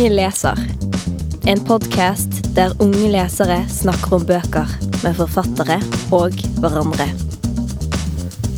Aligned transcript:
Unge 0.00 0.14
leser. 0.16 0.56
En 1.44 1.60
podkast 1.60 2.38
der 2.56 2.72
unge 2.80 3.10
lesere 3.12 3.58
snakker 3.68 4.14
om 4.16 4.22
bøker 4.24 4.70
med 5.02 5.18
forfattere 5.18 5.74
og 6.16 6.38
hverandre. 6.62 7.04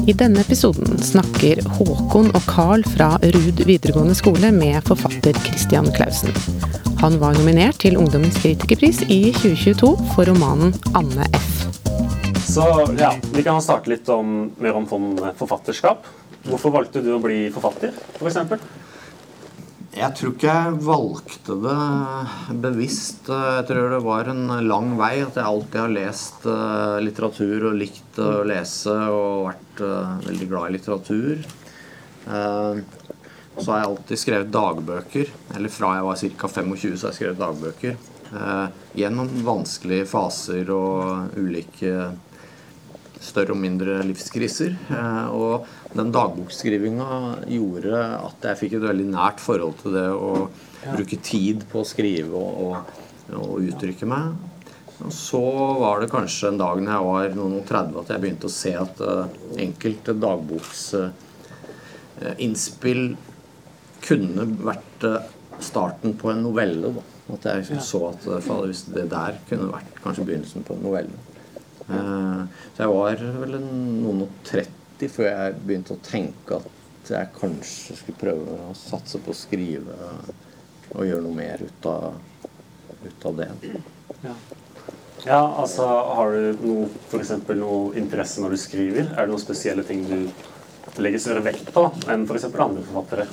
I 0.07 0.15
denne 0.15 0.45
episoden 0.45 1.01
snakker 1.03 1.59
Håkon 1.81 2.31
og 2.31 2.47
Carl 2.47 2.87
fra 2.87 3.17
Ruud 3.25 3.65
videregående 3.67 4.15
skole 4.15 4.53
med 4.55 4.87
forfatter 4.87 5.35
Christian 5.49 5.91
Clausen. 5.97 6.31
Han 7.03 7.19
var 7.19 7.35
nominert 7.35 7.81
til 7.83 7.99
Ungdommens 7.99 8.39
kritikerpris 8.39 9.03
i 9.09 9.33
2022 9.41 9.91
for 10.13 10.31
romanen 10.31 10.71
'Anne 10.95 11.27
F'. 11.41 11.67
Så 12.55 12.69
ja, 13.01 13.17
Vi 13.35 13.43
kan 13.43 13.59
starte 13.59 13.91
litt 13.91 14.07
om, 14.09 14.53
mer 14.63 14.79
om 14.79 14.87
forfatterskap. 14.87 16.07
Hvorfor 16.47 16.71
valgte 16.71 17.03
du 17.03 17.11
å 17.17 17.19
bli 17.19 17.51
forfatter, 17.51 17.91
f.eks.? 18.23 18.82
Jeg 19.93 20.17
tror 20.17 20.31
ikke 20.33 20.53
jeg 20.53 20.77
valgte 20.87 21.55
det 21.61 22.61
bevisst. 22.65 23.27
Jeg 23.29 23.65
tror 23.69 23.91
det 23.93 23.99
var 24.07 24.31
en 24.33 24.47
lang 24.65 24.95
vei. 24.97 25.19
At 25.21 25.37
jeg 25.37 25.45
alltid 25.45 25.79
har 25.83 25.93
lest 25.93 26.47
eh, 26.49 26.97
litteratur 27.05 27.67
og 27.69 27.77
likt 27.77 28.21
å 28.23 28.31
lese 28.49 28.95
og 29.13 29.51
vært 29.51 29.83
eh, 29.85 30.15
veldig 30.31 30.49
glad 30.49 30.71
i 30.71 30.75
litteratur. 30.79 31.45
Eh, 32.25 32.81
så 33.53 33.67
har 33.69 33.83
jeg 33.83 33.91
alltid 33.91 34.23
skrevet 34.23 34.55
dagbøker. 34.57 35.37
Eller 35.59 35.77
fra 35.77 35.93
jeg 35.99 36.09
var 36.09 36.25
ca. 36.41 36.53
25, 36.57 36.97
så 36.97 37.07
har 37.07 37.13
jeg 37.13 37.21
skrevet 37.21 37.45
dagbøker. 37.45 38.01
Gjennom 38.97 39.29
vanskelige 39.45 40.07
faser 40.09 40.71
og 40.73 41.35
ulike 41.37 41.93
større 43.33 43.53
og 43.57 43.63
mindre 43.63 43.93
livskriser. 44.07 44.73
Og 45.33 45.67
den 45.97 46.13
dagbokskrivinga 46.15 47.09
gjorde 47.49 47.95
at 48.29 48.39
jeg 48.51 48.61
fikk 48.61 48.73
et 48.79 48.89
veldig 48.89 49.09
nært 49.13 49.41
forhold 49.43 49.75
til 49.83 49.91
det 49.97 50.11
å 50.13 50.33
bruke 50.83 51.17
tid 51.23 51.63
på 51.71 51.79
å 51.83 51.85
skrive 51.87 52.35
og, 52.39 52.51
og, 52.67 52.77
og, 53.39 53.63
uttrykke 53.63 54.07
meg. 54.11 54.25
Og 55.03 55.13
så 55.15 55.41
var 55.81 56.01
det 56.01 56.11
kanskje 56.13 56.49
en 56.53 56.61
dag 56.61 56.77
når 56.83 56.93
jeg 56.93 57.03
var 57.09 57.29
noen 57.39 57.59
og 57.59 57.65
30 57.69 58.01
at 58.03 58.11
jeg 58.13 58.21
begynte 58.23 58.49
å 58.49 58.55
se 58.55 58.73
at 58.79 58.97
uh, 59.03 59.27
enkelte 59.61 60.13
dagboksinnspill 60.23 63.03
uh, 63.11 63.17
kunne 64.03 64.43
vært 64.63 65.01
starten 65.63 66.11
på 66.19 66.31
en 66.33 66.43
novelle. 66.47 66.89
Da. 66.95 67.03
At 67.33 67.43
jeg 67.49 67.57
liksom 67.63 67.81
så 67.87 68.01
at 68.11 68.21
hvis 68.67 68.83
det 68.93 69.07
der 69.13 69.33
kunne 69.49 69.73
vært 69.73 69.93
kanskje 70.05 70.27
begynnelsen 70.29 70.63
på 70.67 70.73
en 70.77 70.85
novelle. 70.87 71.17
Så 72.73 72.87
jeg 72.87 72.93
var 72.95 73.25
vel 73.43 73.59
noen 73.61 74.25
og 74.25 74.37
30 74.49 75.11
før 75.13 75.29
jeg 75.29 75.59
begynte 75.67 75.97
å 75.97 76.05
tenke 76.07 76.61
at 76.63 77.11
jeg 77.13 77.33
kanskje 77.37 77.97
skulle 77.99 78.21
prøve 78.21 78.57
å 78.71 78.75
satse 78.79 79.21
på 79.21 79.33
å 79.33 79.37
skrive 79.37 79.97
og 80.93 81.07
gjøre 81.09 81.25
noe 81.25 81.37
mer 81.37 81.65
ut 81.65 81.89
av, 81.89 82.15
ut 83.03 83.27
av 83.29 83.39
det. 83.41 83.49
Ja. 84.23 84.35
ja. 85.27 85.41
altså 85.41 85.87
Har 86.17 86.33
du 86.33 86.63
noe, 86.63 86.89
for 87.11 87.59
noe 87.59 87.97
interesse 87.99 88.45
når 88.45 88.55
du 88.55 88.61
skriver? 88.63 89.11
Er 89.11 89.25
det 89.25 89.33
noen 89.33 89.43
spesielle 89.43 89.85
ting 89.89 90.05
du 90.09 91.01
legger 91.03 91.23
større 91.25 91.45
vekt 91.45 91.73
på 91.75 91.87
enn 92.13 92.27
f.eks. 92.29 92.49
andre 92.53 92.87
forfattere? 92.89 93.29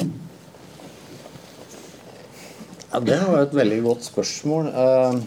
Ja, 2.90 3.00
Det 3.00 3.20
var 3.22 3.44
et 3.44 3.54
veldig 3.54 3.84
godt 3.86 4.08
spørsmål. 4.08 4.72
Eh, 4.74 5.20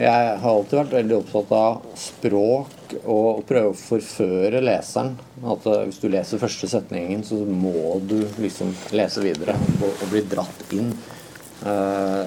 jeg 0.00 0.36
har 0.40 0.54
alltid 0.54 0.78
vært 0.78 0.94
veldig 0.96 1.16
opptatt 1.18 1.50
av 1.52 1.80
språk 1.98 2.92
og 3.02 3.26
å 3.26 3.42
prøve 3.46 3.72
å 3.72 3.76
forføre 3.76 4.62
leseren. 4.64 5.12
At 5.44 5.66
eh, 5.68 5.82
hvis 5.88 6.00
du 6.00 6.06
leser 6.08 6.40
første 6.40 6.70
setningen, 6.72 7.24
så 7.26 7.42
må 7.44 7.98
du 8.08 8.18
liksom 8.40 8.72
lese 8.96 9.24
videre 9.24 9.56
og, 9.80 9.90
og 9.90 10.06
bli 10.12 10.22
dratt 10.30 10.72
inn. 10.76 10.94
Uh, 11.60 12.24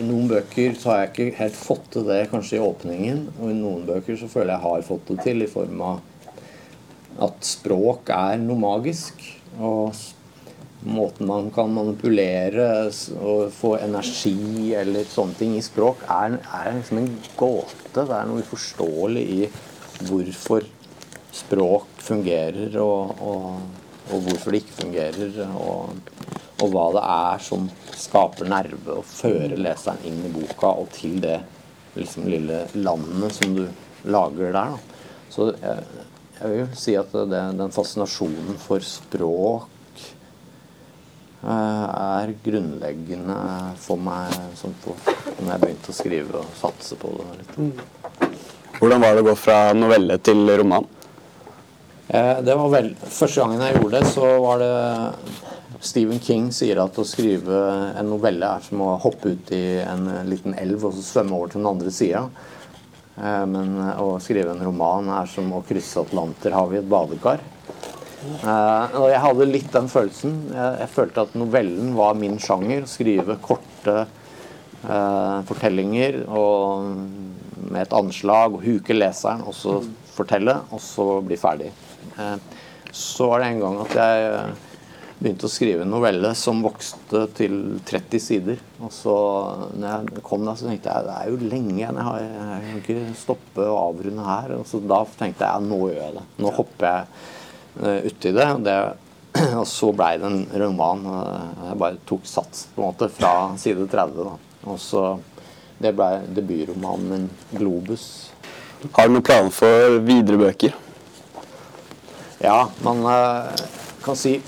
I 0.00 0.06
noen 0.08 0.30
bøker 0.30 0.72
så 0.80 0.88
har 0.88 1.02
jeg 1.02 1.10
ikke 1.10 1.42
helt 1.42 1.58
fått 1.58 1.90
til 1.92 2.06
det 2.08 2.22
kanskje 2.30 2.56
i 2.56 2.64
åpningen. 2.64 3.26
Og 3.36 3.52
i 3.52 3.58
noen 3.58 3.84
bøker 3.88 4.16
så 4.16 4.30
føler 4.32 4.54
jeg 4.54 4.64
har 4.64 4.88
fått 4.88 5.12
det 5.12 5.18
til 5.26 5.44
i 5.44 5.50
form 5.50 5.84
av 5.84 6.00
at 7.28 7.44
språk 7.44 8.08
er 8.16 8.40
noe 8.40 8.56
magisk. 8.62 9.20
Og 9.60 9.92
måten 10.84 11.26
man 11.26 11.50
kan 11.54 11.70
manipulere 11.74 12.68
og 13.20 13.52
få 13.54 13.76
energi 13.82 14.72
eller 14.78 15.06
sånne 15.08 15.38
ting 15.38 15.56
i 15.58 15.64
språk, 15.64 16.02
er, 16.10 16.38
er 16.42 16.76
liksom 16.76 17.02
en 17.02 17.10
gåte. 17.38 17.78
Det 17.94 18.06
er 18.08 18.28
noe 18.28 18.42
uforståelig 18.42 19.24
i 19.36 19.40
hvorfor 20.08 20.66
språk 21.32 22.02
fungerer, 22.02 22.76
og, 22.82 23.22
og, 23.22 23.48
og 24.10 24.26
hvorfor 24.26 24.52
det 24.52 24.62
ikke 24.62 24.78
fungerer. 24.82 25.40
Og, 25.54 25.98
og, 26.62 26.68
hva 26.72 26.86
det 26.96 27.02
er 27.14 27.42
som 27.42 27.66
skaper 27.98 28.50
nerve 28.50 29.00
og 29.00 29.06
fører 29.08 29.58
leseren 29.58 30.02
inn 30.08 30.22
i 30.26 30.32
boka 30.34 30.74
og 30.82 30.90
til 30.94 31.18
det 31.22 31.38
liksom, 31.96 32.28
lille 32.30 32.64
landet 32.74 33.38
som 33.38 33.56
du 33.56 33.66
lager 34.10 34.50
der. 34.50 34.74
Da. 34.74 35.12
Så 35.32 35.48
jeg, 35.54 35.84
jeg, 36.38 36.50
vil 36.52 36.72
si 36.76 36.96
at 36.98 37.14
det, 37.30 37.42
den 37.58 37.74
fascinasjonen 37.74 38.58
for 38.60 38.84
språk 38.84 39.71
er 41.42 42.32
grunnleggende 42.44 43.36
for 43.82 43.98
meg 43.98 44.34
sånn 44.58 44.74
på, 44.84 44.94
når 45.40 45.48
jeg 45.50 45.62
begynte 45.64 45.90
å 45.90 45.96
skrive 45.96 46.42
og 46.42 46.56
satse 46.58 46.98
på 47.00 47.10
det. 47.18 47.28
litt. 47.40 47.56
Mm. 47.58 48.32
Hvordan 48.78 49.02
var 49.02 49.14
det 49.14 49.22
å 49.24 49.28
gå 49.30 49.34
fra 49.38 49.56
novelle 49.74 50.18
til 50.22 50.52
roman? 50.58 50.86
Eh, 52.08 52.38
det 52.42 52.54
var 52.58 52.70
vel, 52.72 52.92
Første 53.02 53.42
gangen 53.42 53.62
jeg 53.62 53.76
gjorde 53.78 54.00
det, 54.00 54.08
så 54.10 54.30
var 54.42 54.62
det 54.62 54.72
Stephen 55.82 56.20
King 56.22 56.50
sier 56.54 56.80
at 56.82 56.98
å 56.98 57.06
skrive 57.06 57.60
en 57.98 58.10
novelle 58.10 58.46
er 58.46 58.66
som 58.66 58.82
å 58.84 58.96
hoppe 59.02 59.34
ut 59.34 59.52
i 59.54 59.80
en 59.82 60.08
liten 60.28 60.54
elv 60.58 60.88
og 60.88 60.96
så 60.96 61.04
svømme 61.06 61.38
over 61.38 61.52
til 61.52 61.62
den 61.62 61.70
andre 61.70 61.94
sida. 61.94 62.26
Eh, 63.16 63.44
men 63.50 63.74
å 64.02 64.16
skrive 64.22 64.54
en 64.54 64.62
roman 64.66 65.10
er 65.20 65.30
som 65.30 65.50
å 65.54 65.62
krysse 65.66 66.02
Atlanterhavet 66.02 66.78
i 66.78 66.82
et 66.82 66.90
badekar. 66.90 67.42
Eh, 68.22 68.96
og 69.00 69.08
jeg 69.10 69.22
hadde 69.26 69.50
litt 69.50 69.70
den 69.74 69.90
følelsen. 69.92 70.36
Jeg, 70.54 70.90
følte 70.94 71.26
at 71.26 71.38
novellen 71.38 71.94
var 71.98 72.18
min 72.18 72.38
sjanger. 72.42 72.88
Skrive 72.90 73.38
korte 73.42 74.04
fortellinger 74.82 76.24
og 76.26 76.88
med 77.70 77.84
et 77.84 77.94
anslag 77.94 78.56
og 78.56 78.64
huke 78.64 78.96
leseren, 78.96 79.44
og 79.46 79.54
så 79.54 79.76
fortelle, 80.12 80.58
og 80.72 80.82
så 80.82 81.06
bli 81.24 81.38
ferdig. 81.40 81.70
Eh, 82.18 82.36
så 82.92 83.30
var 83.30 83.42
det 83.42 83.52
en 83.52 83.62
gang 83.62 83.78
at 83.84 83.94
jeg 83.96 84.24
eh, 84.28 84.70
begynte 85.22 85.48
å 85.48 85.52
skrive 85.52 85.86
en 85.86 85.92
novelle 85.94 86.32
som 86.36 86.62
vokste 86.64 87.24
til 87.38 87.54
30 87.88 88.22
sider. 88.22 88.64
Og 88.82 88.92
så 88.92 89.14
når 89.78 89.92
jeg 89.92 90.24
kom 90.26 90.44
da, 90.46 90.56
så 90.58 90.68
tenkte 90.68 90.92
jeg 90.92 91.08
det 91.08 91.14
er 91.18 91.30
jo 91.30 91.52
lenge 91.52 91.76
igjen. 91.78 92.00
Jeg, 92.02 92.32
jeg 92.40 92.64
kan 92.66 92.82
ikke 92.82 93.20
stoppe 93.20 93.68
og 93.68 93.78
avrunde 93.84 94.26
her. 94.26 94.56
Og 94.58 94.66
så 94.68 94.82
da 94.82 95.04
tenkte 95.14 95.46
jeg 95.46 95.54
ja, 95.54 95.70
nå 95.70 95.80
gjør 95.86 96.02
jeg 96.02 96.18
det. 96.18 96.26
Nå 96.42 96.52
hopper 96.58 96.88
jeg 96.90 97.30
uti 97.80 98.32
det. 98.36 98.48
Det, 98.66 98.78
og 99.60 99.66
så 99.68 99.92
blei 99.96 100.14
det 100.20 100.28
en 100.28 100.42
roman. 100.64 101.04
Jeg 101.68 101.78
bare 101.80 102.00
tok 102.08 102.26
sats 102.28 102.66
på 102.74 102.82
en 102.82 102.90
måte 102.90 103.08
fra 103.12 103.34
side 103.60 103.88
30. 103.92 104.28
Da. 104.28 104.36
Og 104.72 104.80
så 104.80 105.06
det 105.82 105.94
ble 105.98 106.22
debutromanen 106.30 107.30
'Globus'. 107.50 108.30
Har 108.92 109.08
du 109.08 109.16
noen 109.16 109.24
planer 109.26 109.50
for 109.50 109.98
videre 110.06 110.38
bøker? 110.38 110.74
Ja, 112.42 112.68
man 112.82 113.02
eh, 113.06 113.62
kan 114.02 114.18
si 114.18 114.40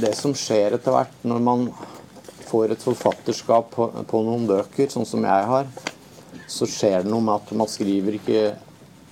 Det 0.00 0.12
som 0.16 0.32
skjer 0.36 0.76
etter 0.76 0.94
hvert 0.94 1.24
når 1.26 1.40
man 1.44 1.62
får 2.46 2.72
et 2.72 2.84
forfatterskap 2.84 3.70
på, 3.74 3.88
på 4.06 4.20
noen 4.24 4.46
bøker, 4.48 4.88
sånn 4.88 5.08
som 5.08 5.24
jeg 5.26 5.46
har, 5.50 5.66
så 6.48 6.68
skjer 6.68 7.02
det 7.02 7.10
noe 7.10 7.24
med 7.26 7.36
at 7.36 7.50
man 7.58 7.68
skriver 7.68 8.16
ikke 8.16 8.42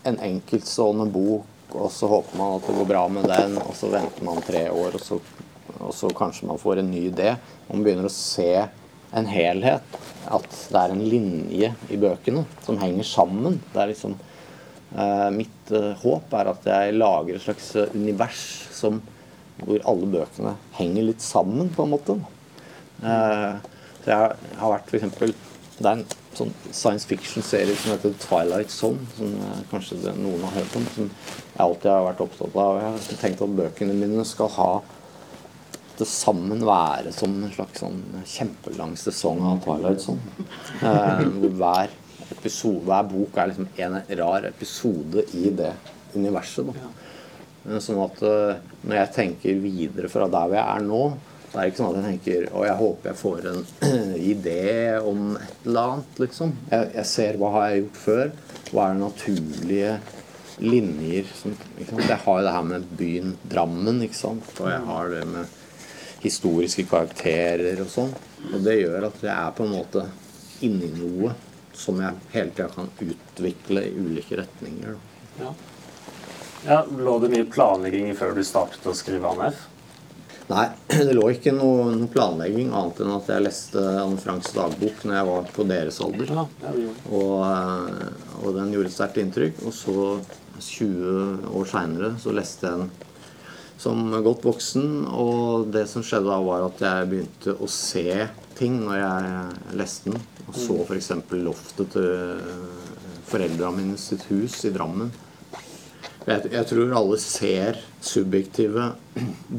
en 0.09 0.19
enkeltstående 0.23 1.09
bok, 1.13 1.45
og 1.77 1.91
så 1.93 2.09
håper 2.09 2.39
man 2.39 2.57
at 2.57 2.67
det 2.69 2.77
går 2.79 2.89
bra 2.89 3.05
med 3.13 3.29
den, 3.29 3.59
og 3.61 3.75
så 3.77 3.91
venter 3.93 4.25
man 4.25 4.41
tre 4.45 4.65
år, 4.73 4.97
og 4.97 5.03
så, 5.05 5.19
og 5.79 5.93
så 5.95 6.11
kanskje 6.17 6.49
man 6.49 6.61
får 6.61 6.81
en 6.81 6.91
ny 6.91 7.09
idé. 7.11 7.35
Man 7.69 7.85
begynner 7.85 8.09
å 8.09 8.13
se 8.15 8.53
en 9.17 9.29
helhet. 9.29 9.99
At 10.29 10.49
det 10.49 10.81
er 10.81 10.93
en 10.93 11.05
linje 11.09 11.73
i 11.89 11.99
bøkene 12.01 12.45
som 12.65 12.81
henger 12.81 13.07
sammen. 13.09 13.61
Det 13.73 13.83
er 13.83 13.93
liksom 13.93 14.17
eh, 14.19 15.29
Mitt 15.35 15.73
eh, 15.73 15.95
håp 16.03 16.35
er 16.37 16.51
at 16.53 16.69
jeg 16.69 16.97
lager 16.99 17.37
et 17.37 17.45
slags 17.45 17.71
uh, 17.77 17.87
univers 17.97 18.43
som, 18.75 19.01
hvor 19.63 19.85
alle 19.89 20.11
bøkene 20.19 20.57
henger 20.77 21.09
litt 21.11 21.25
sammen, 21.25 21.73
på 21.75 21.87
en 21.87 21.95
måte. 21.97 22.19
så 22.99 24.11
jeg, 24.11 24.37
har 24.59 24.73
vært 24.73 24.93
eksempel, 24.95 25.33
Det 25.79 25.87
er 25.87 26.01
en 26.01 26.07
sånn 26.35 26.53
science 26.75 27.07
fiction-serie 27.07 27.75
som 27.79 27.95
heter 27.95 28.15
Twilight 28.23 28.73
Zone, 28.75 29.07
som 29.17 29.35
kanskje 29.71 29.99
noen 30.19 30.43
har 30.49 30.57
hørt 30.59 30.79
om. 30.79 30.87
Som 30.95 31.11
jeg 31.11 31.65
alltid 31.65 31.91
har 31.93 32.07
vært 32.09 32.23
opptatt 32.25 32.57
av. 32.59 32.81
Jeg 32.83 32.95
har 32.95 33.21
tenkt 33.23 33.45
at 33.47 33.59
bøkene 33.61 33.99
mine 33.99 34.27
skal 34.27 34.51
ha 34.59 34.71
det 35.99 36.07
sammen 36.07 36.63
være 36.67 37.13
som 37.15 37.33
en 37.43 37.55
slags 37.55 37.83
sånn 37.83 38.03
kjempelang 38.29 38.95
sesong 38.99 39.41
av 39.47 39.63
Twilight 39.65 40.03
Zone. 40.05 40.47
Eh, 40.79 41.25
hver, 41.59 41.95
episode, 42.37 42.85
hver 42.87 43.07
bok 43.09 43.39
er 43.39 43.51
liksom 43.51 43.71
en 43.83 43.97
rar 44.21 44.47
episode 44.47 45.25
i 45.39 45.51
det 45.59 45.73
universet. 46.15 46.69
Da. 46.69 46.91
Eh, 47.67 47.81
sånn 47.83 47.99
at 48.05 48.23
eh, 48.27 48.61
når 48.85 49.01
jeg 49.01 49.15
tenker 49.17 49.63
videre 49.65 50.11
fra 50.13 50.29
der 50.31 50.47
hvor 50.47 50.59
jeg 50.59 50.77
er 50.77 50.87
nå, 50.87 51.03
Det 51.49 51.57
er 51.57 51.71
ikke 51.71 51.81
sånn 51.81 51.91
at 51.91 51.99
jeg 51.99 52.19
tenker 52.19 52.47
å, 52.53 52.63
jeg 52.67 52.77
håper 52.79 53.11
jeg 53.11 53.19
får 53.23 53.47
en 53.49 53.63
idé 54.33 54.63
om 55.01 55.23
et 55.39 55.67
eller 55.67 55.95
annet, 55.95 56.23
liksom. 56.25 56.55
Jeg, 56.69 56.91
jeg 56.99 57.11
ser 57.13 57.39
hva 57.41 57.53
har 57.55 57.69
jeg 57.69 57.83
gjort 57.83 58.01
før. 58.03 58.33
Hva 58.69 58.85
er 58.85 58.97
det 58.97 59.03
naturlige 59.05 59.93
linjer 60.59 61.31
som, 61.39 61.55
ikke 61.79 61.93
sant? 61.95 62.05
Jeg 62.11 62.21
har 62.27 62.41
jo 62.41 62.49
det 62.49 62.57
her 62.57 62.69
med 62.73 62.91
byen 63.01 63.33
Drammen, 63.49 64.03
ikke 64.05 64.21
sant. 64.21 64.53
Og 64.59 64.71
jeg 64.73 64.85
har 64.91 65.13
det 65.15 65.25
med 65.33 65.57
historiske 66.23 66.85
karakterer 66.91 67.81
og 67.85 67.93
sånn. 67.93 68.13
Og 68.53 68.61
det 68.67 68.81
gjør 68.81 69.09
at 69.09 69.23
jeg 69.25 69.35
er 69.35 69.57
på 69.57 69.65
en 69.67 69.77
måte 69.79 70.05
inni 70.67 70.91
noe 70.99 71.33
som 71.79 72.01
jeg 72.03 72.31
hele 72.35 72.53
tida 72.55 72.69
kan 72.75 72.91
utvikle 73.05 73.85
i 73.87 73.95
ulike 73.95 74.39
retninger. 74.41 74.97
Ja. 75.39 75.53
ja. 76.67 76.79
Lå 76.91 77.19
det 77.23 77.33
mye 77.35 77.47
planlegging 77.49 78.15
før 78.19 78.35
du 78.35 78.43
startet 78.47 78.89
å 78.91 78.97
skrive 78.99 79.31
ANF? 79.31 79.67
Nei, 80.49 80.65
det 81.09 81.13
lå 81.17 81.27
ikke 81.35 81.53
noe, 81.53 81.91
noe, 81.93 82.09
planlegging 82.13 82.71
annet 82.73 83.03
enn 83.05 83.13
at 83.13 83.29
jeg 83.29 83.45
leste 83.45 83.83
Anne 84.01 84.21
Franks 84.21 84.55
dagbok 84.57 85.03
når 85.05 85.19
jeg 85.19 85.29
var 85.29 85.51
på 85.59 85.67
deres 85.69 86.01
alder. 86.05 86.33
Og, 87.13 87.35
eh, 87.45 88.07
og, 88.41 88.49
den 88.57 88.73
gjorde 88.73 88.89
et 88.89 88.97
sterkt 88.97 89.21
inntrykk. 89.21 89.61
Og 89.69 89.77
så, 89.77 90.07
20 90.59 91.53
år 91.55 91.69
seinere, 91.71 92.15
så 92.19 92.33
leste 92.35 92.67
jeg 92.67 92.81
den 92.81 92.89
som 93.79 94.09
godt 94.25 94.49
voksen. 94.49 94.89
Og 95.13 95.69
det 95.75 95.85
som 95.91 96.03
skjedde 96.03 96.33
da, 96.33 96.41
var 96.43 96.67
at 96.67 96.83
jeg 96.83 97.13
begynte 97.13 97.55
å 97.55 97.69
se 97.71 98.09
ting 98.59 98.81
når 98.83 98.99
jeg 99.03 99.79
leste 99.79 100.15
den. 100.15 100.27
Og 100.49 100.57
så 100.57 100.81
f.eks. 100.83 101.13
loftet 101.45 101.93
til 101.93 102.43
foreldra 103.29 103.71
mine 103.77 104.01
sitt 104.01 104.25
hus 104.33 104.63
i 104.65 104.73
Drammen. 104.73 105.13
Jeg, 106.27 106.51
jeg, 106.53 106.65
tror 106.69 106.97
alle 106.99 107.19
ser 107.23 107.79
subjektive 108.05 108.91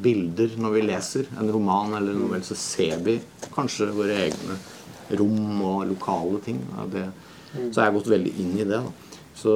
bilder 0.05 0.57
når 0.61 0.75
vi 0.75 0.83
leser 0.85 1.29
en 1.39 1.49
roman 1.53 1.95
eller 1.97 2.13
en 2.13 2.25
novelle. 2.25 2.45
Så 2.45 2.57
ser 2.59 2.99
vi 3.05 3.17
kanskje 3.55 3.89
våre 3.95 4.17
egne 4.27 4.57
rom 5.19 5.61
og 5.65 5.87
lokale 5.89 6.41
ting. 6.45 6.59
Det, 6.93 7.07
så 7.55 7.79
jeg 7.79 7.85
har 7.85 7.95
gått 7.95 8.11
veldig 8.11 8.33
inn 8.43 8.53
i 8.59 8.67
det. 8.67 8.81
Da. 8.83 9.23
Så 9.39 9.55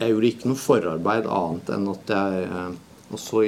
jeg 0.00 0.10
gjorde 0.10 0.30
ikke 0.32 0.50
noe 0.50 0.60
forarbeid 0.64 1.30
annet 1.30 1.70
enn 1.76 1.86
at 1.92 2.10
jeg 2.16 2.48
eh, 2.48 2.74
Og 3.14 3.20
så 3.20 3.44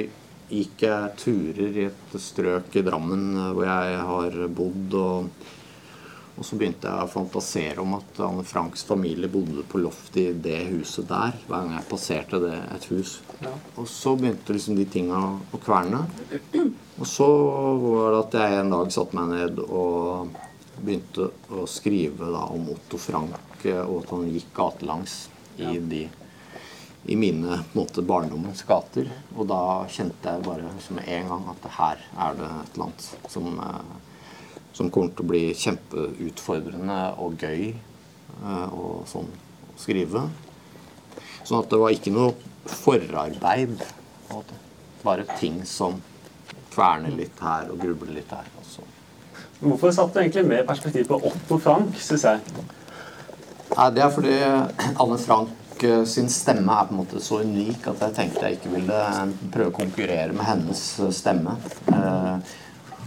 gikk 0.47 0.83
jeg 0.85 1.15
turer 1.19 1.79
i 1.81 1.87
et 1.89 2.13
strøk 2.23 2.77
i 2.79 2.83
Drammen 2.87 3.25
eh, 3.35 3.53
hvor 3.57 3.67
jeg 3.67 4.03
har 4.11 4.37
bodd. 4.61 4.95
Og, 5.01 5.47
og, 6.37 6.45
så 6.45 6.57
begynte 6.59 6.89
jeg 6.89 7.05
å 7.07 7.11
fantasere 7.11 7.83
om 7.83 7.95
at 7.97 8.19
Anne 8.21 8.43
Franks 8.45 8.85
familie 8.87 9.29
bodde 9.31 9.65
på 9.67 9.81
loftet 9.81 10.19
i 10.21 10.25
det 10.47 10.59
huset 10.69 11.09
der. 11.09 11.37
Hver 11.47 11.63
gang 11.63 11.73
jeg 11.75 11.89
passerte 11.89 12.41
det, 12.43 12.55
et 12.75 12.89
hus. 12.93 13.17
Ja. 13.41 13.53
Og 13.75 13.89
så 13.89 14.13
begynte 14.17 14.55
liksom 14.55 14.77
de 14.77 14.85
tinga 14.89 15.21
å 15.51 15.61
kverne. 15.61 16.03
Og 16.97 17.09
så 17.09 17.27
var 17.81 18.13
det 18.13 18.21
at 18.21 18.37
jeg 18.41 18.59
en 18.61 18.75
dag 18.75 18.93
satte 18.93 19.17
meg 19.17 19.33
ned 19.33 19.63
og 19.65 20.37
begynte 20.77 21.31
å 21.53 21.65
skrive 21.69 22.29
da, 22.33 22.45
om 22.53 22.69
Otto 22.73 22.99
Frank, 23.01 23.65
eh, 23.65 23.81
og 23.81 24.03
at 24.03 24.13
han 24.13 24.29
gikk 24.29 24.53
gatelangs 24.57 25.19
i 25.57 25.77
de 25.81 26.05
i 27.07 27.15
mine 27.15 27.61
måte, 27.73 28.03
barndommens 28.03 28.65
gater. 28.67 29.07
Og 29.37 29.47
da 29.47 29.61
kjente 29.91 30.33
jeg 30.33 30.43
bare 30.43 30.73
med 30.95 31.07
en 31.07 31.31
gang 31.31 31.45
at 31.53 31.67
her 31.77 32.03
er 32.25 32.35
det 32.35 32.49
et 32.49 32.73
eller 32.75 32.87
annet 32.89 33.31
som, 33.31 33.47
eh, 33.59 33.93
som 34.77 34.91
kommer 34.93 35.13
til 35.13 35.25
å 35.25 35.31
bli 35.31 35.43
kjempeutfordrende 35.57 36.97
og 37.23 37.41
gøy 37.41 37.71
å 38.45 38.83
sånn 39.09 39.31
skrive. 39.81 40.27
Sånn 41.41 41.63
at 41.63 41.71
det 41.71 41.79
var 41.81 41.95
ikke 41.95 42.13
noe 42.13 42.35
forarbeid. 42.69 43.81
Bare 45.01 45.25
ting 45.39 45.63
som 45.65 45.97
kverner 46.73 47.15
litt 47.17 47.41
her 47.41 47.71
og 47.73 47.81
grubler 47.81 48.19
litt 48.19 48.33
her. 48.35 48.45
Også. 48.61 48.85
Hvorfor 49.63 49.95
satte 49.95 50.19
du 50.19 50.21
egentlig 50.21 50.45
mer 50.51 50.67
perspektiv 50.67 51.07
på 51.09 51.17
Otto 51.31 51.57
Frank, 51.57 51.97
syns 51.97 52.27
jeg? 52.27 52.43
Nei, 53.73 53.89
Det 53.97 54.03
er 54.03 54.13
fordi 54.13 54.35
Anne 54.45 55.17
Frank 55.23 55.55
Eh, 55.83 56.03
sin 56.03 56.29
stemme 56.29 56.73
er 56.73 56.85
på 56.87 56.93
en 56.93 56.99
måte 57.01 57.19
så 57.21 57.41
unik 57.45 57.85
at 57.91 58.01
jeg 58.05 58.15
tenkte 58.15 58.45
jeg 58.47 58.57
ikke 58.57 58.71
ville 58.73 58.97
eh, 58.97 59.33
prøve 59.53 59.69
å 59.69 59.75
konkurrere 59.75 60.33
med 60.33 60.45
hennes 60.47 60.83
eh, 61.03 61.11
stemme. 61.13 61.53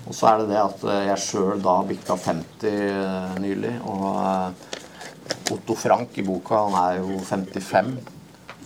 Og 0.08 0.16
så 0.16 0.30
er 0.30 0.40
det 0.40 0.48
det 0.50 0.60
at 0.60 0.84
jeg 1.10 1.22
sjøl 1.24 1.60
da 1.62 1.76
bikka 1.86 2.16
50 2.16 3.40
nylig. 3.42 3.74
Og 3.90 5.52
Otto 5.54 5.76
Frank 5.78 6.16
i 6.18 6.24
boka, 6.26 6.64
han 6.66 6.78
er 6.80 7.02
jo 7.02 7.20
55. 7.26 7.92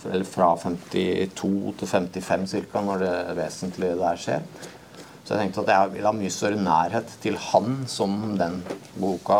Eller 0.05 0.27
fra 0.29 0.51
52 0.61 1.33
til 1.79 1.89
55 1.89 2.55
ca. 2.71 2.81
når 2.85 3.03
det 3.03 3.13
vesentlige 3.39 3.99
der 3.99 4.19
skjer. 4.21 4.47
Så 5.25 5.33
jeg 5.33 5.47
tenkte 5.47 5.63
at 5.65 5.71
jeg 5.73 5.93
vil 5.95 6.05
ha 6.05 6.11
mye 6.13 6.33
større 6.33 6.61
nærhet 6.61 7.15
til 7.23 7.37
han 7.41 7.79
som 7.89 8.35
den 8.37 8.59
boka 9.01 9.39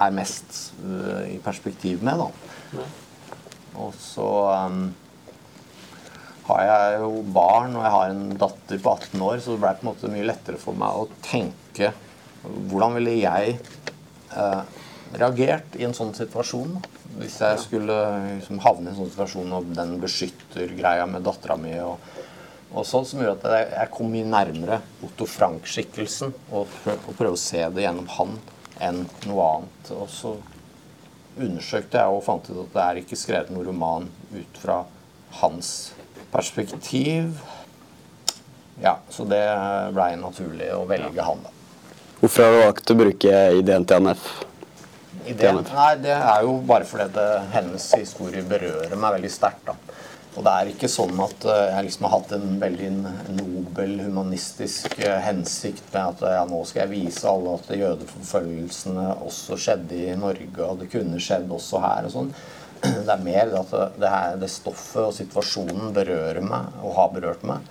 er 0.00 0.14
mest 0.16 0.72
i 1.28 1.36
perspektiv 1.44 2.04
med. 2.04 2.22
da. 2.24 2.86
Og 3.76 3.92
så 4.00 4.30
har 6.46 6.62
jeg 6.62 6.98
jo 7.02 7.22
barn, 7.34 7.74
og 7.74 7.82
jeg 7.82 7.94
har 7.96 8.12
en 8.12 8.26
datter 8.38 8.82
på 8.82 8.92
18 8.92 9.22
år, 9.28 9.38
så 9.42 9.54
det 9.54 9.62
ble 9.64 9.72
på 9.78 9.84
en 9.84 9.90
måte 9.90 10.10
mye 10.12 10.26
lettere 10.28 10.60
for 10.62 10.78
meg 10.78 11.00
å 11.00 11.08
tenke 11.26 11.92
hvordan 12.46 12.94
ville 12.94 13.16
jeg 13.18 13.56
eh, 14.36 14.60
reagert 15.16 15.74
i 15.78 15.86
en 15.86 15.96
sånn 15.96 16.14
situasjon? 16.14 16.76
Hvis 17.16 17.40
jeg 17.42 17.58
skulle 17.62 17.96
liksom, 18.36 18.60
havne 18.62 18.90
i 18.90 18.92
en 18.92 18.98
sånn 19.00 19.10
situasjon 19.12 19.56
og 19.56 19.72
den 19.74 19.96
beskytter 20.02 20.74
greia 20.78 21.06
med 21.10 21.24
dattera 21.26 21.56
mi 21.58 21.74
og, 21.82 21.98
og 22.70 22.86
sånn, 22.86 23.06
som 23.08 23.22
gjorde 23.22 23.40
at 23.40 23.58
jeg, 23.58 23.70
jeg 23.74 23.92
kom 23.96 24.12
mye 24.12 24.30
nærmere 24.30 24.80
Otto 25.06 25.28
Frank-skikkelsen 25.30 26.34
og, 26.52 26.66
og 26.96 27.12
prøve 27.16 27.34
å 27.34 27.40
se 27.40 27.64
det 27.72 27.86
gjennom 27.86 28.10
han 28.18 28.36
enn 28.86 29.04
noe 29.26 29.50
annet. 29.56 29.92
Og 29.96 30.10
så 30.12 30.36
undersøkte 31.36 32.00
jeg 32.00 32.12
og 32.12 32.24
fant 32.24 32.50
ut 32.52 32.62
at 32.66 32.74
det 32.74 32.84
er 32.84 33.02
ikke 33.02 33.18
skrevet 33.18 33.52
noen 33.52 33.70
roman 33.70 34.10
ut 34.36 34.60
fra 34.60 34.84
hans 35.40 35.95
perspektiv. 36.36 37.38
Ja, 38.82 38.98
så 39.08 39.24
det 39.24 39.44
blei 39.96 40.12
naturlig 40.20 40.68
å 40.76 40.84
velge 40.88 41.24
han, 41.24 41.40
da. 41.44 41.52
Hvorfor 42.20 42.44
har 42.44 42.52
du 42.52 42.62
valgt 42.64 42.92
å 42.92 42.96
bruke 42.96 43.38
ideen 43.56 43.84
til 43.88 44.04
NF? 44.04 44.26
Ideen? 45.26 45.62
Nei, 45.72 45.92
det 46.04 46.14
er 46.16 46.44
jo 46.44 46.58
bare 46.68 46.86
fordi 46.88 47.08
det, 47.16 47.26
hennes 47.54 47.86
historie 47.96 48.44
berører 48.46 48.96
meg 49.00 49.16
veldig 49.18 49.32
sterkt. 49.32 49.68
da. 49.68 49.76
Og 50.36 50.44
det 50.44 50.52
er 50.52 50.68
ikke 50.68 50.88
sånn 50.92 51.16
at 51.24 51.46
eh, 51.48 51.62
jeg 51.72 51.86
liksom 51.86 52.06
har 52.06 52.12
hatt 52.18 52.32
en 52.36 52.58
veldig 52.60 52.90
nobel 53.38 53.94
humanistisk 54.04 54.98
eh, 55.00 55.16
hensikt 55.24 55.88
med 55.94 56.02
at 56.02 56.24
ja, 56.36 56.42
nå 56.48 56.60
skal 56.68 56.84
jeg 56.84 56.92
vise 56.92 57.30
alle 57.30 57.54
at 57.56 57.70
jødeforfølgelsene 57.72 59.06
også 59.24 59.56
skjedde 59.64 60.02
i 60.02 60.18
Norge, 60.20 60.60
og 60.66 60.82
det 60.82 60.90
kunne 60.92 61.20
skjedd 61.22 61.48
også 61.56 61.80
her 61.84 62.08
og 62.08 62.12
sånn. 62.12 62.30
Det 62.82 63.12
er 63.12 63.24
mer 63.24 63.54
at 63.60 63.72
det, 63.96 64.10
her, 64.10 64.36
det 64.40 64.50
stoffet 64.52 65.02
og 65.04 65.14
situasjonen 65.16 65.94
berører 65.96 66.42
meg 66.44 66.76
og 66.82 66.96
har 66.98 67.12
berørt 67.14 67.44
meg. 67.46 67.64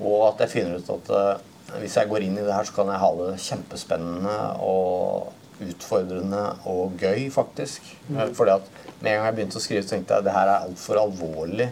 Og 0.00 0.32
at 0.32 0.42
jeg 0.44 0.52
finner 0.56 0.80
ut 0.80 0.90
at 0.96 1.12
uh, 1.14 1.78
hvis 1.80 1.96
jeg 1.96 2.10
går 2.10 2.26
inn 2.26 2.38
i 2.38 2.44
det 2.44 2.52
her, 2.52 2.66
så 2.66 2.74
kan 2.76 2.90
jeg 2.90 3.02
ha 3.02 3.10
det 3.20 3.30
kjempespennende 3.44 4.36
og 4.64 5.32
utfordrende 5.62 6.42
og 6.68 6.96
gøy, 7.00 7.28
faktisk. 7.32 7.86
Mm. 8.08 8.32
Fordi 8.36 8.56
at 8.56 8.70
med 9.00 9.12
en 9.12 9.18
gang 9.18 9.28
jeg 9.28 9.36
begynte 9.38 9.60
å 9.60 9.62
skrive, 9.62 9.84
så 9.84 9.94
tenkte 9.94 10.16
jeg 10.16 10.24
at 10.24 10.28
det 10.28 10.36
her 10.36 10.50
er 10.50 10.66
altfor 10.66 11.00
alvorlig 11.02 11.68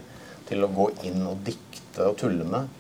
til 0.51 0.67
å 0.67 0.71
gå 0.75 0.89
inn 1.09 1.25
og 1.31 1.43
dikte 1.47 2.07
og 2.07 2.17
tulle 2.21 2.47
med. 2.47 2.71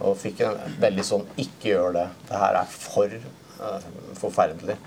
Og 0.00 0.16
fikk 0.16 0.44
en 0.46 0.78
veldig 0.80 1.02
sånn 1.04 1.26
Ikke 1.42 1.74
gjør 1.74 1.92
det. 1.98 2.06
Det 2.30 2.38
her 2.40 2.56
er 2.62 2.70
for 2.72 3.12
uh, 3.60 3.88
forferdelig. 4.16 4.78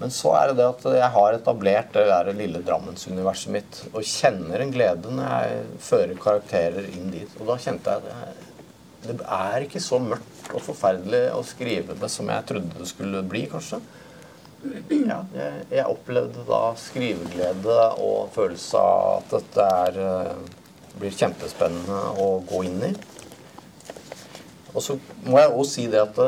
Men 0.00 0.12
så 0.14 0.32
er 0.38 0.50
det 0.50 0.60
det 0.62 0.68
at 0.70 0.84
jeg 0.96 1.12
har 1.14 1.36
etablert 1.36 1.90
det 1.92 2.06
der 2.08 2.30
lille 2.36 2.62
Drammensuniverset 2.64 3.52
mitt. 3.52 3.80
Og 3.92 4.06
kjenner 4.06 4.64
en 4.64 4.72
glede 4.72 5.12
når 5.12 5.26
jeg 5.28 5.64
fører 5.84 6.22
karakterer 6.22 6.88
inn 6.94 7.10
dit. 7.12 7.34
Og 7.38 7.50
da 7.50 7.58
kjente 7.60 7.96
jeg 7.96 8.04
at 8.08 8.46
det, 9.04 9.16
er 9.20 9.64
ikke 9.64 9.80
så 9.80 10.00
mørkt 10.00 10.50
og 10.52 10.62
forferdelig 10.64 11.22
å 11.32 11.42
skrive 11.46 11.96
det 12.00 12.08
som 12.12 12.28
jeg 12.32 12.46
trodde 12.48 12.80
det 12.80 12.88
skulle 12.88 13.22
bli, 13.28 13.46
kanskje. 13.48 13.80
Ja, 14.92 15.22
jeg, 15.32 15.62
jeg 15.72 15.86
opplevde 15.88 16.44
da 16.48 16.62
skriveglede 16.76 17.78
og 18.04 18.32
følelse 18.34 18.80
av 18.80 19.06
at 19.20 19.30
dette 19.38 19.68
er 19.84 20.00
uh, 20.04 20.58
blir 21.00 21.16
kjempespennende 21.16 22.00
å 22.20 22.28
gå 22.48 22.64
inn 22.68 22.84
i. 22.90 22.92
Og 24.74 24.84
så 24.84 24.96
må 25.26 25.40
jeg 25.40 25.52
òg 25.54 25.66
si 25.68 25.86
det 25.90 26.02
at 26.04 26.20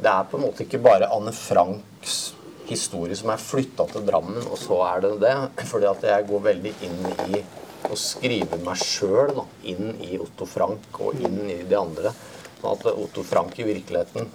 det, 0.00 0.10
er 0.10 0.28
på 0.28 0.38
en 0.38 0.46
måte 0.46 0.64
ikke 0.64 0.82
bare 0.82 1.10
Anne 1.12 1.32
Franks 1.36 2.34
historie 2.70 3.16
som 3.18 3.32
er 3.32 3.42
flytta 3.42 3.86
til 3.90 4.04
Drammen, 4.06 4.42
og 4.46 4.58
så 4.60 4.78
er 4.86 5.02
det 5.04 5.16
det. 5.24 5.34
Fordi 5.68 5.88
at 5.90 6.06
jeg 6.06 6.28
går 6.28 6.46
veldig 6.46 6.74
inn 6.86 7.00
i 7.28 7.42
å 7.90 7.96
skrive 7.98 8.60
meg 8.62 8.78
sjøl 8.80 9.42
inn 9.68 9.96
i 10.06 10.18
Otto 10.20 10.46
Frank 10.48 11.00
og 11.02 11.18
inn 11.20 11.42
i 11.50 11.62
de 11.66 11.78
andre. 11.78 12.12
Sånn 12.60 12.72
at 12.74 12.86
Otto 12.92 13.24
Frank 13.26 13.58
i 13.58 13.66
virkeligheten 13.66 14.28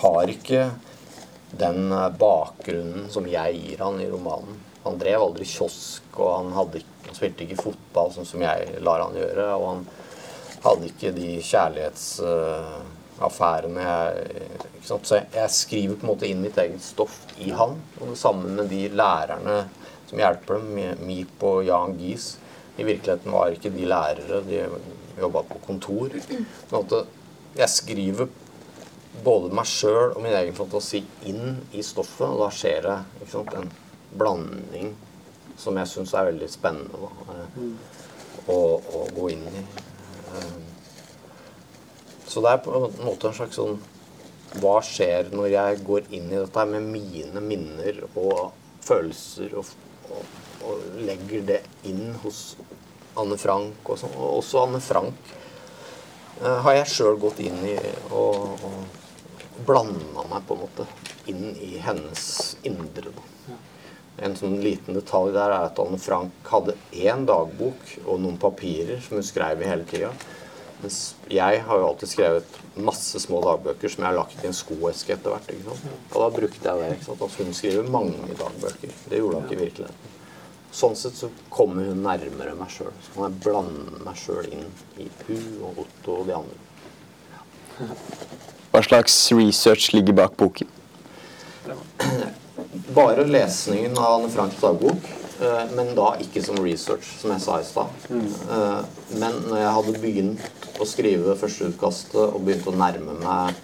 har 0.00 0.32
ikke 0.32 0.70
den 1.56 1.92
bakgrunnen 2.18 3.06
som 3.12 3.28
jeg 3.30 3.60
gir 3.60 3.84
han 3.84 4.00
i 4.02 4.08
romanen. 4.10 4.58
Han 4.86 4.98
drev 5.00 5.22
aldri 5.22 5.46
kiosk, 5.48 6.04
og 6.14 6.30
han, 6.30 6.52
hadde, 6.54 6.82
han 7.06 7.16
spilte 7.16 7.46
ikke 7.46 7.62
fotball 7.62 8.12
sånn 8.14 8.28
som 8.28 8.42
jeg 8.44 8.82
lar 8.86 9.02
han 9.02 9.16
gjøre. 9.18 9.46
Og 9.56 9.66
han 9.72 9.86
hadde 10.66 10.92
ikke 10.92 11.14
de 11.16 11.32
kjærlighets... 11.40 12.06
Affærene? 13.24 13.84
Så 14.84 15.00
jeg, 15.14 15.50
skriver 15.50 15.96
på 15.96 16.06
en 16.06 16.12
måte 16.12 16.28
inn 16.28 16.42
mitt 16.44 16.58
eget 16.60 16.82
stoff 16.84 17.18
i 17.42 17.52
han. 17.56 17.78
Og 18.00 18.12
det 18.12 18.18
samme 18.20 18.52
med 18.58 18.70
de 18.72 18.86
lærerne 18.92 19.62
som 20.06 20.20
hjelper 20.22 20.60
dem, 20.60 21.04
Mip 21.06 21.42
og 21.46 21.64
Jan 21.66 21.96
Gies. 21.98 22.36
I 22.76 22.84
virkeligheten 22.84 23.32
var 23.32 23.54
ikke 23.54 23.72
de 23.72 23.88
lærere, 23.88 24.42
de 24.46 24.66
jobba 25.16 25.42
på 25.48 25.62
kontor. 25.64 26.12
Sånn 26.70 26.90
jeg 27.56 27.72
skriver 27.72 28.28
både 29.24 29.48
meg 29.56 29.68
sjøl 29.68 30.12
og 30.12 30.20
min 30.20 30.34
egen 30.36 30.56
fantasi 30.56 31.00
inn 31.28 31.60
i 31.72 31.82
stoffet, 31.84 32.28
og 32.28 32.42
da 32.44 32.50
skjer 32.52 32.84
det 32.84 33.28
sant, 33.32 33.54
en 33.56 33.70
blanding 34.16 34.92
som 35.56 35.76
jeg 35.80 35.88
syns 35.88 36.12
er 36.14 36.28
veldig 36.28 36.48
spennende 36.52 37.00
da, 37.00 37.36
å, 38.52 38.58
å, 38.76 39.04
gå 39.16 39.30
inn 39.32 39.46
i. 39.48 39.64
Så 42.26 42.42
det 42.44 42.52
er 42.52 42.62
på 42.64 42.74
en 42.74 42.96
måte 43.06 43.30
en 43.30 43.36
slags 43.36 43.58
sånn 43.58 43.78
Hva 44.60 44.78
skjer 44.84 45.30
når 45.34 45.50
jeg 45.52 45.82
går 45.86 46.06
inn 46.16 46.30
i 46.30 46.38
dette 46.38 46.64
med 46.70 46.86
mine 46.90 47.42
minner 47.44 47.98
og 48.14 48.54
følelser, 48.86 49.52
og, 49.58 49.66
og, 50.14 50.36
og 50.64 51.00
legger 51.06 51.42
det 51.48 51.58
inn 51.90 52.14
hos 52.22 52.54
Anne 53.18 53.36
Frank 53.40 53.90
og 53.90 53.98
sånn. 54.00 54.14
Og 54.16 54.38
også 54.38 54.62
Anne 54.62 54.80
Frank 54.84 55.32
uh, 56.40 56.60
har 56.64 56.78
jeg 56.78 56.92
sjøl 56.94 57.18
gått 57.20 57.42
inn 57.44 57.58
i 57.66 57.76
og, 58.14 58.64
og 58.64 59.66
blanda 59.66 60.24
meg 60.30 60.46
på 60.46 60.56
en 60.56 60.64
måte 60.64 60.86
inn 61.30 61.56
i 61.62 61.76
hennes 61.82 62.56
indre. 62.66 63.10
da. 63.10 63.56
En 64.26 64.36
sånn 64.38 64.56
liten 64.64 64.96
detalj 64.96 65.34
der 65.34 65.52
er 65.52 65.68
at 65.68 65.80
Anne 65.82 65.98
Frank 66.00 66.48
hadde 66.48 66.76
én 66.96 67.26
dagbok 67.28 67.96
og 68.06 68.20
noen 68.22 68.38
papirer 68.40 69.00
som 69.04 69.18
hun 69.18 69.26
skrev 69.26 69.60
i 69.60 69.68
hele 69.68 69.84
tida. 69.88 70.12
Mens 70.82 70.98
jeg 71.32 71.62
har 71.64 71.80
jo 71.80 71.86
alltid 71.88 72.10
skrevet 72.10 72.58
masse 72.76 73.20
små 73.22 73.40
dagbøker 73.44 73.88
som 73.92 74.04
jeg 74.04 74.10
har 74.10 74.18
lagt 74.18 74.42
i 74.44 74.48
en 74.50 74.56
skoeske 74.56 75.14
etter 75.16 75.32
hvert. 75.32 75.48
ikke 75.48 75.70
sant? 75.70 76.02
Og 76.12 76.18
da 76.20 76.28
brukte 76.36 76.68
jeg 76.68 76.82
det. 76.82 76.90
ikke 76.98 77.08
sant? 77.08 77.24
At 77.24 77.38
hun 77.40 77.56
skriver 77.56 77.88
mange 77.94 78.36
dagbøker. 78.42 78.92
Det 79.08 79.22
gjorde 79.22 79.40
hun 79.40 79.48
ikke 79.48 79.56
i 79.56 79.62
virkeligheten. 79.64 80.12
Sånn 80.76 80.96
sett 80.98 81.16
så 81.16 81.30
kommer 81.48 81.88
hun 81.88 82.02
nærmere 82.04 82.52
meg 82.58 82.72
sjøl. 82.74 82.92
Så 83.06 83.14
kan 83.14 83.30
jeg 83.30 83.40
blande 83.46 84.02
meg 84.04 84.18
sjøl 84.20 84.50
inn 84.52 84.68
i 85.00 85.08
Pu 85.22 85.38
og 85.64 85.84
Otto 85.86 86.18
og 86.20 86.26
de 86.28 86.36
andre. 86.36 86.58
Hva 88.72 88.82
slags 88.84 89.14
research 89.32 89.94
ligger 89.96 90.16
bak 90.16 90.36
boken? 90.36 90.68
Bare 92.96 93.24
lesningen 93.24 93.96
av 93.96 94.18
Anne 94.18 94.28
Franks 94.32 94.60
dagbok, 94.60 95.08
men 95.76 95.94
da 95.96 96.12
ikke 96.22 96.42
som 96.44 96.58
research, 96.64 97.08
som 97.20 97.32
jeg 97.34 97.44
sa 97.44 97.60
i 97.60 97.68
stad. 97.68 98.10
Eh, 98.10 98.82
Men 99.20 99.40
når 99.46 99.60
jeg 99.60 99.72
hadde 99.78 100.02
begynt 100.02 100.68
å 100.80 100.88
skrive 100.88 101.30
det 101.30 101.38
første 101.40 101.70
utkastet 101.70 102.20
og 102.22 102.44
begynte 102.44 102.72
å 102.72 102.76
nærme 102.76 103.16
meg 103.20 103.54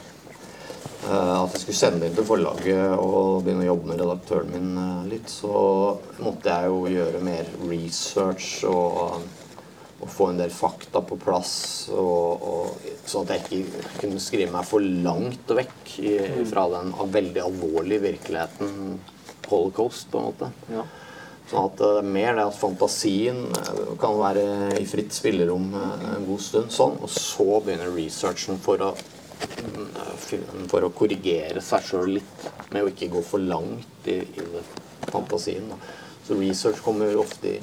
eh, 1.08 1.36
at 1.42 1.54
jeg 1.56 1.64
skulle 1.64 1.78
sende 1.80 2.08
inn 2.08 2.16
til 2.16 2.28
forlaget 2.28 2.96
og 2.96 3.42
begynne 3.44 3.64
å 3.64 3.70
jobbe 3.72 3.90
med 3.90 4.02
redaktøren 4.02 4.52
min 4.52 4.82
eh, 4.82 5.06
litt, 5.14 5.32
så 5.32 5.62
måtte 6.22 6.52
jeg 6.52 6.72
jo 6.72 6.82
gjøre 6.96 7.22
mer 7.24 7.48
research 7.70 8.50
og, 8.70 9.24
og 10.02 10.12
få 10.12 10.30
en 10.32 10.42
del 10.42 10.52
fakta 10.54 11.02
på 11.08 11.18
plass. 11.24 11.54
Og, 11.92 12.46
og, 12.52 12.92
sånn 13.08 13.26
at 13.26 13.34
jeg 13.34 13.64
ikke 13.64 13.96
kunne 14.04 14.22
skrive 14.22 14.52
meg 14.54 14.68
for 14.68 14.84
langt 15.08 15.56
vekk 15.56 15.96
i, 16.04 16.12
fra 16.48 16.68
den 16.76 16.94
veldig 17.16 17.42
alvorlige 17.48 18.06
virkeligheten 18.10 19.00
holocaust, 19.52 20.10
på 20.10 20.18
en 20.18 20.24
måte. 20.24 20.50
Ja. 20.72 20.84
Sånn 21.52 21.66
at 21.68 21.80
det 21.82 21.88
er 22.00 22.06
mer 22.14 22.36
det 22.38 22.44
at 22.48 22.56
fantasien 22.56 23.42
eh, 23.52 23.80
kan 24.00 24.16
være 24.16 24.44
i 24.80 24.86
fritt 24.88 25.12
spillerom 25.12 25.66
eh, 25.76 26.06
en 26.14 26.24
god 26.24 26.40
stund 26.40 26.72
sånn, 26.72 26.96
og 27.04 27.12
så 27.12 27.60
begynner 27.60 27.92
researchen 27.92 28.60
for 28.62 28.80
å 28.88 28.94
mm, 28.96 30.68
for 30.70 30.86
å 30.86 30.92
korrigere 30.96 31.60
seg 31.60 31.84
sjøl 31.84 32.14
litt, 32.16 32.46
med 32.72 32.86
å 32.86 32.88
ikke 32.88 33.10
gå 33.12 33.20
for 33.26 33.44
langt 33.44 34.08
i, 34.08 34.22
i 34.22 34.46
det 34.54 34.64
fantasien. 35.10 35.68
Da. 35.68 35.76
Så 36.24 36.38
research 36.40 36.80
kommer 36.80 37.20
ofte 37.20 37.58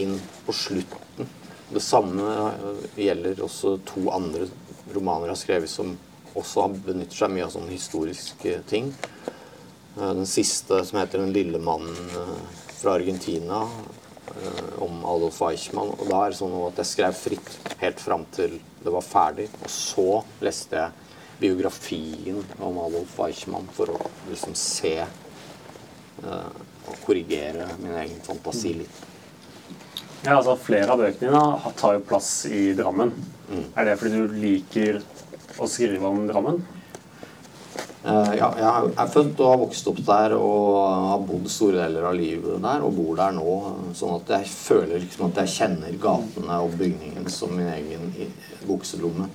inn 0.00 0.16
på 0.46 0.54
slutten. 0.56 1.28
Det 1.68 1.84
samme 1.84 2.32
eh, 2.46 2.84
gjelder 3.04 3.44
også 3.44 3.76
to 3.84 4.08
andre 4.16 4.48
romaner 4.94 5.28
jeg 5.28 5.34
har 5.34 5.42
skrevet 5.42 5.76
som 5.76 5.96
også 6.36 6.68
benytter 6.86 7.20
seg 7.20 7.32
mye 7.34 7.48
av 7.48 7.52
sånne 7.52 7.74
historiske 7.74 8.60
ting. 8.70 8.92
Eh, 9.98 10.12
Den 10.12 10.26
siste 10.30 10.84
som 10.88 11.00
heter 11.00 11.18
'Den 11.18 11.36
lille 11.36 11.58
mannen 11.58 12.16
eh, 12.16 12.65
fra 12.76 12.96
Argentina', 12.98 13.62
eh, 14.28 14.82
om 14.82 15.04
Adolf 15.04 15.40
Eichmann. 15.42 15.94
Og 15.98 16.06
da 16.10 16.24
er 16.24 16.30
det 16.30 16.38
sånn 16.40 16.54
at 16.66 16.80
jeg 16.82 16.92
skrev 16.92 17.18
fritt 17.18 17.74
helt 17.80 18.00
fram 18.00 18.26
til 18.36 18.58
det 18.82 18.92
var 18.92 19.04
ferdig. 19.04 19.48
Og 19.62 19.70
så 19.72 20.08
leste 20.44 20.76
jeg 20.76 20.92
biografien 21.40 22.44
om 22.60 22.78
Adolf 22.84 23.18
Eichmann 23.26 23.68
for 23.76 23.92
å 23.92 24.00
liksom 24.30 24.54
se 24.56 24.96
eh, 25.02 26.48
og 26.86 27.02
korrigere 27.02 27.66
min 27.82 27.96
egen 27.98 28.20
fantasi 28.24 28.76
litt. 28.80 29.02
Ja, 30.22 30.36
altså 30.38 30.56
Flere 30.58 30.94
av 30.94 31.02
bøkene 31.02 31.30
dine 31.30 31.72
tar 31.78 31.96
jo 31.96 32.04
plass 32.06 32.30
i 32.50 32.72
Drammen. 32.78 33.12
Er 33.76 33.86
det 33.86 33.98
fordi 34.00 34.22
du 34.22 34.38
liker 34.40 35.02
å 35.62 35.68
skrive 35.70 36.08
om 36.08 36.24
Drammen? 36.26 36.62
Eh, 38.06 38.34
ja, 38.38 38.48
jeg 38.54 38.90
er 38.94 39.08
født 39.10 39.40
og 39.42 39.48
har 39.50 39.58
vokst 39.64 39.88
opp 39.90 39.98
der 40.06 40.36
og 40.36 40.76
har 41.08 41.24
bodd 41.26 41.48
store 41.50 41.80
deler 41.80 42.04
av 42.06 42.14
livet 42.14 42.60
der 42.62 42.84
og 42.86 42.94
bor 42.94 43.18
der 43.18 43.34
nå. 43.34 43.54
Sånn 43.98 44.20
at 44.20 44.30
jeg 44.36 44.52
føler 44.52 45.02
liksom 45.02 45.26
at 45.26 45.40
jeg 45.42 45.54
kjenner 45.56 45.98
gatene 46.04 46.60
og 46.62 46.76
bygningen 46.78 47.26
som 47.32 47.56
min 47.56 47.72
egen 47.72 48.12
bukselomme. 48.68 49.26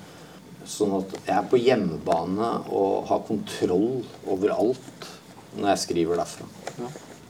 Sånn 0.63 0.95
at 1.01 1.17
jeg 1.17 1.35
er 1.35 1.51
på 1.51 1.59
hjemmebane 1.59 2.53
og 2.71 3.11
har 3.11 3.27
kontroll 3.27 4.05
over 4.29 4.55
alt 4.55 5.11
når 5.57 5.73
jeg 5.73 5.83
skriver 5.83 6.21
derfra. 6.21 6.47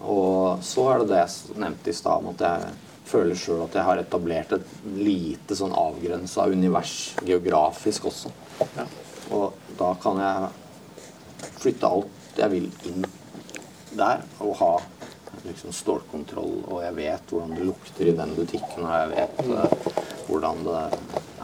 Og 0.05 0.61
så 0.65 0.87
er 0.91 1.01
det 1.01 1.09
det 1.09 1.23
jeg 1.23 1.59
nevnte 1.61 1.89
i 1.89 1.97
stad, 1.97 2.21
om 2.21 2.35
at 2.35 2.45
jeg 2.45 2.71
føler 3.09 3.37
sjøl 3.37 3.65
at 3.65 3.75
jeg 3.79 3.87
har 3.87 4.01
etablert 4.01 4.53
et 4.59 4.73
lite 4.93 5.57
sånn 5.57 5.73
avgrensa 5.73 6.45
univers 6.53 7.15
geografisk 7.25 8.11
også. 8.11 8.29
Ja. 8.77 8.85
Og 9.33 9.57
da 9.79 9.95
kan 10.03 10.21
jeg 10.21 10.51
flytte 11.61 11.89
alt 11.89 12.39
jeg 12.39 12.53
vil 12.53 12.69
inn 12.89 13.05
der, 13.97 14.23
og 14.39 14.55
ha 14.61 14.71
liksom 15.45 15.73
stålkontroll, 15.75 16.61
og 16.69 16.81
jeg 16.83 16.95
vet 16.97 17.31
hvordan 17.33 17.55
det 17.57 17.67
lukter 17.67 18.11
i 18.11 18.15
den 18.17 18.33
butikken, 18.37 18.85
og 18.85 18.93
jeg 18.93 19.11
vet 19.15 19.39
uh, 19.49 20.01
hvordan 20.27 20.65
det 20.67 20.81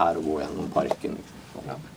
er 0.08 0.20
å 0.20 0.26
gå 0.26 0.40
gjennom 0.42 0.70
parken. 0.74 1.18
Liksom. 1.18 1.88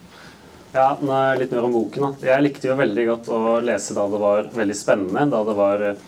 Ja, 0.70 0.86
nei, 1.02 1.34
Litt 1.40 1.52
mer 1.54 1.66
om 1.66 1.74
boken. 1.74 2.06
da. 2.06 2.30
Jeg 2.30 2.46
likte 2.46 2.70
jo 2.70 2.78
veldig 2.78 3.06
godt 3.08 3.30
å 3.34 3.58
lese 3.64 3.96
da 3.96 4.06
det 4.10 4.22
var 4.22 4.50
veldig 4.54 4.78
spennende, 4.78 5.26
da 5.32 5.42
det 5.48 5.56
var 5.58 5.82
eh, 5.88 6.02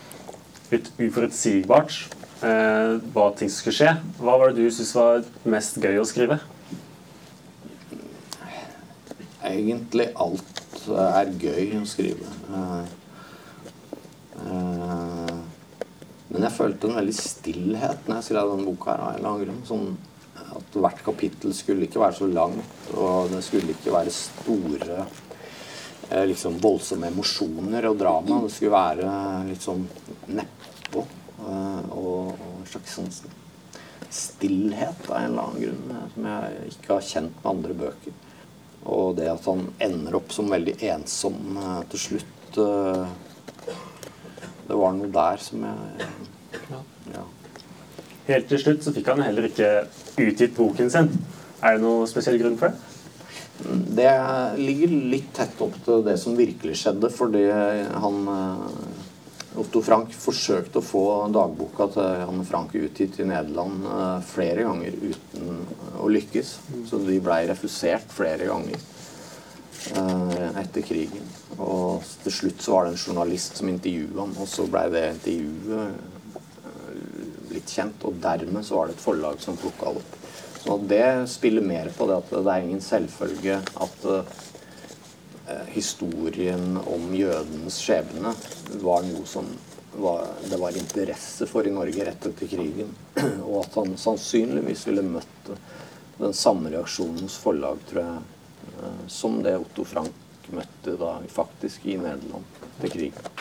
litt 0.71 0.87
uforutsigbart 1.03 1.97
eh, 2.47 2.93
hva 3.11 3.27
ting 3.37 3.51
skulle 3.51 3.75
skje. 3.75 3.91
Hva 4.21 4.37
var 4.39 4.53
det 4.53 4.63
du 4.63 4.71
syntes 4.71 4.95
var 4.95 5.27
mest 5.51 5.79
gøy 5.83 5.99
å 5.99 6.07
skrive? 6.07 6.39
Egentlig 9.43 10.07
alt 10.23 10.52
eh, 10.91 11.17
er 11.19 11.33
gøy 11.41 11.75
å 11.79 11.85
skrive. 11.87 12.29
Eh, 12.49 12.85
eh, 14.43 15.35
Men 16.33 16.47
jeg 16.47 16.55
følte 16.55 16.89
en 16.89 16.97
veldig 16.97 17.13
stillhet 17.13 18.07
når 18.07 18.17
jeg 18.17 18.27
skrev 18.29 18.49
denne 18.49 18.65
boka. 18.65 18.91
her, 18.91 19.01
av 19.03 19.11
en 19.11 19.19
eller 19.19 19.29
annen 19.29 19.45
grunn. 19.45 19.61
Sånn 19.67 19.97
at 20.53 20.77
hvert 20.81 21.03
kapittel 21.05 21.53
skulle 21.53 21.85
ikke 21.85 22.01
være 22.01 22.17
så 22.17 22.29
langt, 22.29 22.89
og 22.93 23.29
det 23.29 23.43
skulle 23.45 23.73
ikke 23.73 23.93
være 23.93 24.13
store 24.13 24.97
eh, 26.09 26.25
liksom 26.29 26.57
voldsomme 26.61 27.11
emosjoner 27.13 27.89
og 27.89 27.99
drama. 28.01 28.41
Det 28.47 28.55
skulle 28.55 28.73
være 28.73 29.13
litt 29.51 29.61
sånn 29.61 29.85
nedpå. 30.27 31.05
Og, 31.43 31.93
og 31.99 32.43
en 32.61 32.67
slags 32.69 32.97
sånn 32.97 33.09
stillhet 34.13 35.09
av 35.09 35.17
en 35.17 35.31
eller 35.31 35.47
annen 35.47 35.63
grunn 35.63 36.11
som 36.13 36.27
jeg 36.29 36.69
ikke 36.73 36.93
har 36.93 37.07
kjent 37.07 37.39
med 37.39 37.49
andre 37.53 37.77
bøker. 37.81 38.21
Og 38.83 39.15
det 39.17 39.29
at 39.31 39.45
han 39.47 39.67
ender 39.83 40.17
opp 40.19 40.33
som 40.35 40.51
veldig 40.51 40.75
ensom 40.91 41.59
eh, 41.59 41.81
til 41.93 42.03
slutt 42.07 42.57
eh, 42.63 43.05
Det 44.67 44.79
var 44.79 44.95
noe 44.97 45.11
der 45.13 45.43
som 45.43 45.63
jeg 45.67 46.09
ja. 47.13 47.23
Helt 48.27 48.47
til 48.47 48.59
slutt 48.61 48.85
så 48.85 48.93
fikk 48.95 49.09
han 49.11 49.23
heller 49.25 49.49
ikke 49.49 49.69
utgitt 50.21 50.53
boken 50.55 50.91
sin. 50.91 51.09
Er 51.59 51.75
det 51.75 51.83
noe 51.83 52.07
spesiell 52.07 52.39
grunn 52.39 52.55
for 52.59 52.71
det? 52.71 52.89
Det 53.97 54.13
ligger 54.59 54.93
litt 55.11 55.29
tett 55.35 55.59
opp 55.63 55.75
til 55.85 56.01
det 56.05 56.15
som 56.19 56.37
virkelig 56.37 56.77
skjedde, 56.79 57.11
fordi 57.13 57.43
han 57.51 58.31
eh, 58.31 58.92
Otto 59.59 59.81
Frank 59.85 60.13
forsøkte 60.17 60.79
å 60.79 60.85
få 60.85 61.03
dagboka 61.33 61.87
til 61.93 62.23
Anne 62.25 62.45
Frank 62.47 62.73
utgitt 62.77 63.19
i 63.21 63.27
Nederland 63.29 63.85
eh, 63.85 64.17
flere 64.25 64.65
ganger 64.65 64.97
uten 65.03 65.61
å 66.01 66.09
lykkes. 66.09 66.55
Så 66.89 67.01
de 67.05 67.19
blei 67.23 67.43
refusert 67.49 68.09
flere 68.13 68.49
ganger 68.49 68.79
eh, 68.79 70.49
etter 70.63 70.85
krigen. 70.87 71.29
Og 71.59 72.01
til 72.23 72.37
slutt 72.39 72.65
så 72.65 72.77
var 72.77 72.87
det 72.87 72.95
en 72.95 73.05
journalist 73.05 73.61
som 73.61 73.69
intervjua 73.69 74.23
ham, 74.23 74.33
og 74.41 74.49
så 74.49 74.65
blei 74.69 74.87
det 74.93 75.05
intervjuet 75.19 76.09
blitt 77.53 77.61
litt 77.61 77.69
kjent, 77.69 78.03
og 78.07 78.17
dermed 78.21 78.65
så 78.65 78.79
var 78.79 78.89
det 78.89 78.97
et 78.97 79.03
forlag 79.03 79.41
som 79.41 79.57
plukka 79.59 79.93
opp. 79.93 80.17
Så 80.63 80.77
det 80.87 81.29
spiller 81.29 81.61
mer 81.61 81.89
på 81.93 82.07
det 82.07 82.17
at 82.21 82.29
det 82.31 82.51
er 82.53 82.63
ingen 82.63 82.81
selvfølge 82.81 83.59
at 83.59 84.05
eh, 84.07 84.19
eh, 84.19 84.43
historien 85.73 86.77
om 86.77 87.13
jødenes 87.15 87.77
skjebne 87.83 88.33
var 88.81 89.05
noe 89.07 89.25
som 89.29 89.47
var, 89.95 90.27
det 90.49 90.57
var 90.57 90.77
interesse 90.77 91.47
for 91.49 91.67
i 91.67 91.73
Norge 91.73 92.05
rett 92.05 92.25
etter 92.25 92.49
krigen. 92.49 92.93
Og 93.49 93.59
at 93.63 93.77
han 93.77 93.97
sannsynligvis 93.99 94.87
ville 94.89 95.05
møtt 95.05 95.51
den 96.17 96.33
samme 96.37 96.71
reaksjonen 96.73 97.25
hos 97.25 97.37
forlag, 97.41 97.81
tror 97.89 98.03
jeg, 98.03 98.73
eh, 98.73 99.05
som 99.07 99.41
det 99.45 99.57
Otto 99.61 99.85
Frank 99.87 100.49
møtte 100.53 100.97
da 100.99 101.15
faktisk 101.31 101.85
i 101.87 101.97
Nederland 101.97 102.61
til 102.81 102.93
krigen. 102.97 103.32